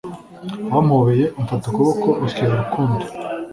wampobeye 0.71 1.25
umfata 1.39 1.63
ukuboko, 1.67 2.07
'ok, 2.25 2.37
urukundo 2.53 3.05